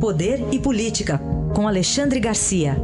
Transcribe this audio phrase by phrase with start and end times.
[0.00, 1.18] Poder e Política,
[1.56, 2.76] com Alexandre Garcia.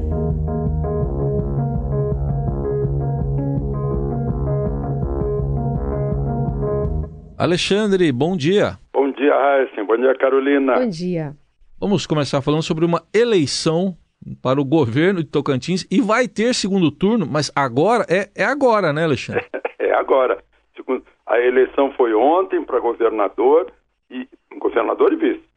[7.38, 8.78] Alexandre, bom dia.
[8.92, 9.86] Bom dia, Raíssen.
[9.86, 10.74] Bom dia, Carolina.
[10.74, 11.36] Bom dia.
[11.78, 13.96] Vamos começar falando sobre uma eleição
[14.42, 18.92] para o governo de Tocantins e vai ter segundo turno, mas agora é, é agora,
[18.92, 19.44] né, Alexandre?
[19.78, 20.42] É agora.
[21.26, 23.70] A eleição foi ontem para governador
[24.10, 24.26] e
[24.58, 25.53] governador e vice.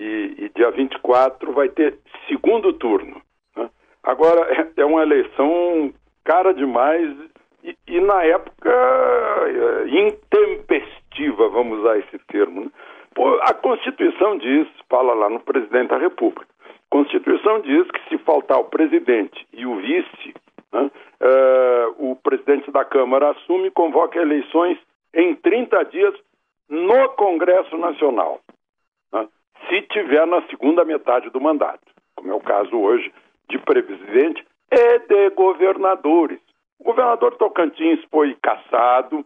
[0.00, 3.20] E, e dia 24 vai ter segundo turno.
[3.54, 3.68] Né?
[4.02, 5.92] Agora é, é uma eleição
[6.24, 7.14] cara demais
[7.62, 12.62] e, e na época é, intempestiva, vamos usar esse termo.
[12.62, 12.70] Né?
[13.14, 18.18] Pô, a Constituição diz, fala lá no presidente da República, a Constituição diz que se
[18.24, 20.34] faltar o presidente e o vice,
[20.72, 24.78] né, uh, o presidente da Câmara assume e convoca eleições
[25.14, 26.14] em 30 dias
[26.68, 28.40] no Congresso Nacional,
[29.70, 31.80] se tiver na segunda metade do mandato,
[32.16, 33.12] como é o caso hoje
[33.48, 36.40] de presidente e de governadores.
[36.78, 39.24] O governador Tocantins foi cassado,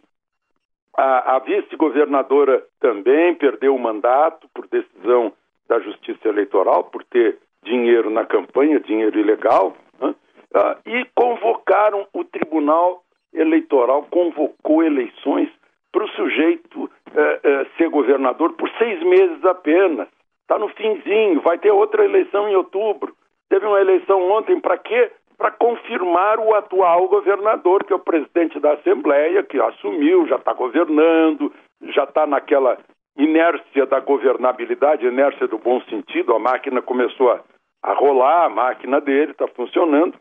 [0.96, 5.32] a, a vice-governadora também perdeu o mandato por decisão
[5.66, 10.14] da Justiça Eleitoral, por ter dinheiro na campanha, dinheiro ilegal, né?
[10.54, 13.02] ah, e convocaram o Tribunal
[13.32, 15.48] Eleitoral, convocou eleições
[15.90, 20.08] para o sujeito eh, eh, ser governador por seis meses apenas.
[20.44, 23.14] Está no finzinho, vai ter outra eleição em outubro.
[23.48, 25.10] Teve uma eleição ontem, para quê?
[25.36, 30.52] para confirmar o atual governador, que é o presidente da Assembleia, que assumiu, já está
[30.52, 31.52] governando,
[31.92, 32.78] já está naquela
[33.16, 37.40] inércia da governabilidade, inércia do bom sentido, a máquina começou a,
[37.82, 40.14] a rolar, a máquina dele está funcionando.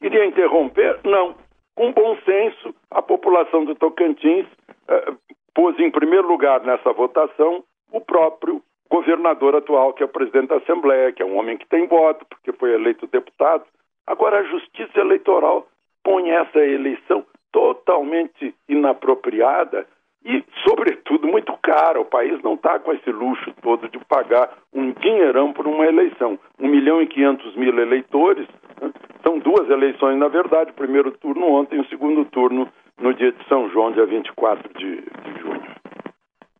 [0.00, 1.00] Iria interromper?
[1.04, 1.34] Não.
[1.74, 4.46] Com bom senso, a população do Tocantins
[4.88, 5.12] eh,
[5.54, 10.56] pôs em primeiro lugar nessa votação o próprio governador atual, que é o presidente da
[10.56, 13.64] Assembleia, que é um homem que tem voto, porque foi eleito deputado,
[14.08, 15.68] Agora, a Justiça Eleitoral
[16.02, 19.86] põe essa eleição totalmente inapropriada
[20.24, 22.00] e, sobretudo, muito cara.
[22.00, 26.38] O país não está com esse luxo todo de pagar um dinheirão por uma eleição.
[26.58, 28.48] Um milhão e quinhentos mil eleitores.
[28.80, 28.90] Né?
[29.22, 30.70] São duas eleições, na verdade.
[30.70, 32.66] O primeiro turno ontem e o segundo turno
[32.98, 35.62] no dia de São João, dia 24 de, de junho.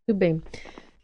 [0.07, 0.43] Muito bem.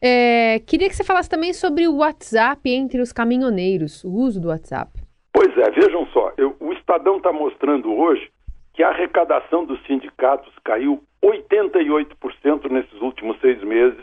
[0.07, 4.49] É, queria que você falasse também sobre o WhatsApp entre os caminhoneiros, o uso do
[4.49, 4.91] WhatsApp.
[5.33, 8.31] Pois é, vejam só, eu, o Estadão está mostrando hoje
[8.75, 13.99] que a arrecadação dos sindicatos caiu 88% nesses últimos seis meses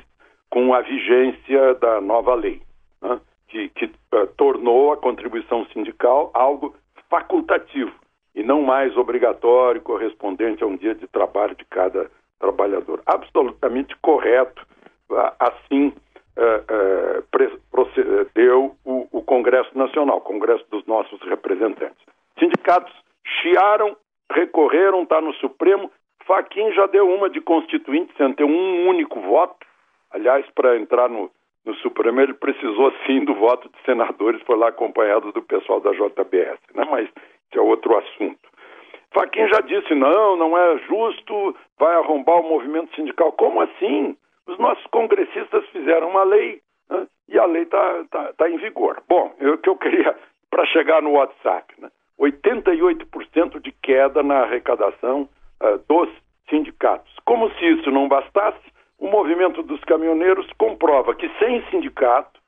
[0.50, 2.63] com a vigência da nova lei,
[3.00, 6.75] né, que, que uh, tornou a contribuição sindical algo
[7.11, 7.94] facultativo
[8.34, 12.09] e não mais obrigatório, correspondente a um dia de trabalho de cada
[12.40, 13.03] trabalhador.
[13.06, 14.66] Absolutamente correto,
[15.39, 15.94] assim
[16.38, 21.97] uh, procedeu o, o Congresso Nacional, Congresso dos nossos representantes.
[22.39, 22.94] Sindicatos
[23.41, 23.95] chiaram,
[24.31, 25.91] recorreram, está no Supremo.
[26.25, 29.66] Faquin já deu uma de constituinte sem ter um único voto.
[30.11, 31.31] Aliás, para entrar no,
[31.66, 35.91] no Supremo, ele precisou sim do voto de senadores, foi lá acompanhado do pessoal da
[35.91, 36.85] JBS, né?
[36.89, 38.39] mas isso é outro assunto.
[39.13, 43.31] Faquin já disse: não, não é justo, vai arrombar o movimento sindical.
[43.33, 44.16] Como assim?
[44.51, 47.07] Os nossos congressistas fizeram uma lei né?
[47.29, 49.01] e a lei está tá, tá em vigor.
[49.07, 50.13] Bom, o que eu queria,
[50.51, 51.89] para chegar no WhatsApp, né?
[52.19, 55.28] 88% de queda na arrecadação
[55.61, 56.09] uh, dos
[56.50, 57.11] sindicatos.
[57.25, 58.59] Como se isso não bastasse,
[59.00, 62.40] o movimento dos caminhoneiros comprova que sem sindicato,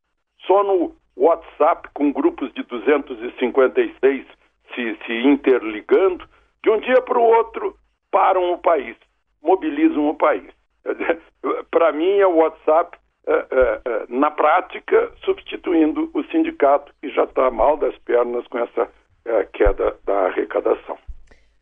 [0.46, 4.28] só no WhatsApp, com grupos de 256
[4.75, 6.28] se, se interligando,
[6.62, 7.75] de um dia para o outro
[8.12, 8.96] param o país,
[9.42, 10.52] mobilizam o país.
[11.72, 17.24] Para mim, é o WhatsApp, é, é, é, na prática, substituindo o sindicato, que já
[17.24, 18.90] está mal das pernas com essa
[19.26, 20.98] é, queda da arrecadação.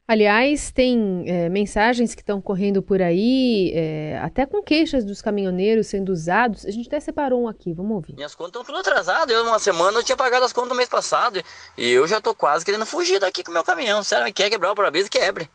[0.08, 5.88] Aliás, tem é, mensagens que estão correndo por aí, é, até com queixas dos caminhoneiros
[5.88, 6.66] sendo usados.
[6.66, 8.16] A gente até separou um aqui, vamos ouvir.
[8.16, 9.34] Minhas contas estão tudo atrasadas.
[9.34, 11.42] Eu, uma semana, eu tinha pagado as contas do mês passado.
[11.78, 14.04] E eu já estou quase querendo fugir daqui com o meu caminhão.
[14.04, 15.48] Sério, quer quebrar o para-brisa, quebre.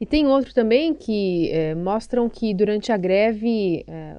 [0.00, 4.16] E tem outro também que é, mostram que durante a greve, é,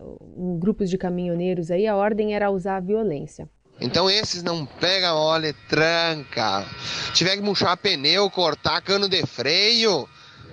[0.60, 3.50] grupos de caminhoneiros aí, a ordem era usar a violência.
[3.80, 6.66] Então esses não pega, olha, tranca.
[7.14, 10.06] Tiver que murchar pneu, cortar cano de freio,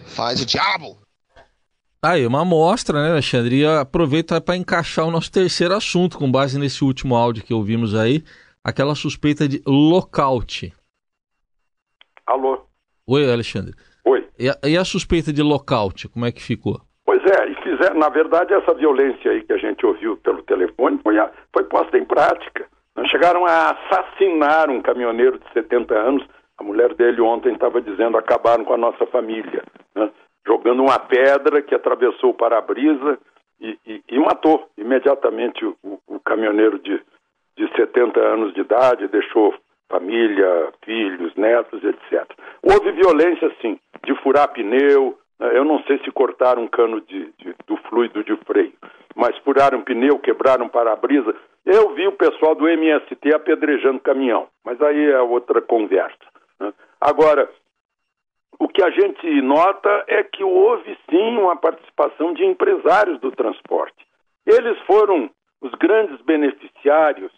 [0.06, 0.96] faz o diabo.
[2.00, 3.62] Aí, uma amostra, né, Alexandre?
[3.62, 7.96] E aproveita para encaixar o nosso terceiro assunto, com base nesse último áudio que ouvimos
[7.96, 8.22] aí,
[8.62, 10.72] aquela suspeita de lockout.
[12.24, 12.64] Alô?
[13.08, 13.74] Oi, Alexandre.
[14.38, 16.80] E e a, suspeita de lockout, como é que ficou?
[17.04, 20.98] Pois é, e fizer, na verdade, essa violência aí que a gente ouviu pelo telefone
[21.02, 22.66] foi, a, foi posta em prática.
[23.10, 26.26] chegaram a assassinar um caminhoneiro de 70 anos.
[26.58, 29.62] A mulher dele ontem estava dizendo acabaram com a nossa família,
[29.94, 30.10] né?
[30.46, 33.18] jogando uma pedra que atravessou o para-brisa
[33.60, 37.00] e, e, e, matou imediatamente o, o caminhoneiro de,
[37.56, 39.54] de 70 anos de idade, deixou
[39.88, 42.28] família, filhos, netos, etc.
[42.62, 45.18] Houve violência, sim, de furar pneu.
[45.38, 45.58] Né?
[45.58, 48.72] Eu não sei se cortaram um cano de, de, do fluido de freio,
[49.14, 51.34] mas furaram pneu, quebraram para-brisa.
[51.64, 56.16] Eu vi o pessoal do MST apedrejando caminhão, mas aí é outra conversa.
[56.60, 56.72] Né?
[57.00, 57.50] Agora,
[58.58, 64.06] o que a gente nota é que houve sim uma participação de empresários do transporte.
[64.46, 65.28] Eles foram
[65.60, 67.32] os grandes beneficiários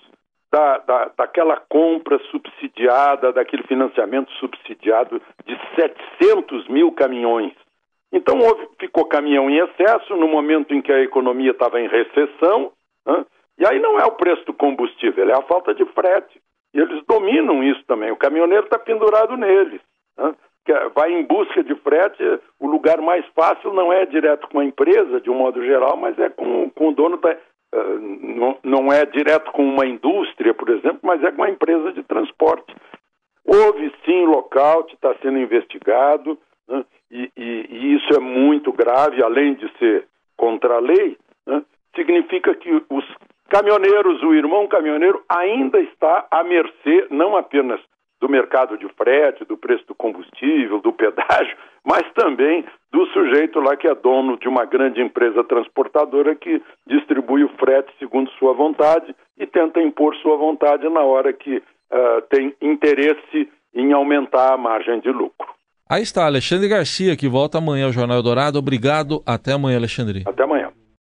[0.52, 5.58] da, da, daquela compra subsidiada, daquele financiamento subsidiado de
[6.48, 7.52] 700 mil caminhões.
[8.12, 12.72] Então houve, ficou caminhão em excesso no momento em que a economia estava em recessão,
[13.06, 13.24] né?
[13.58, 16.40] e aí não é o preço do combustível, é a falta de frete.
[16.72, 18.10] E eles dominam isso também.
[18.10, 19.80] O caminhoneiro está pendurado neles.
[20.16, 20.34] Né?
[20.94, 22.22] Vai em busca de frete,
[22.60, 26.18] o lugar mais fácil não é direto com a empresa, de um modo geral, mas
[26.18, 27.36] é com, com o dono da,
[27.72, 32.02] não, não, é direto com uma indústria, por exemplo, mas é com uma empresa de
[32.02, 32.74] transporte.
[33.50, 39.54] Houve sim lockout, está sendo investigado, né, e, e, e, isso é muito grave, além
[39.54, 40.06] de ser
[40.36, 41.16] contra a lei,
[41.46, 41.62] né,
[41.96, 43.04] significa que os
[43.48, 47.80] caminhoneiros, o irmão caminhoneiro, ainda está à mercê não apenas
[48.20, 53.76] do mercado de frete, do preço do combustível, do pedágio, mas também do sujeito lá
[53.78, 59.16] que é dono de uma grande empresa transportadora que distribui o frete segundo sua vontade
[59.38, 61.62] e tenta impor sua vontade na hora que
[61.92, 65.46] uh, tem interesse em aumentar a margem de lucro.
[65.88, 68.58] Aí está, Alexandre Garcia, que volta amanhã ao Jornal Dourado.
[68.58, 69.22] Obrigado.
[69.24, 70.22] Até amanhã, Alexandre.
[70.26, 70.70] Até amanhã.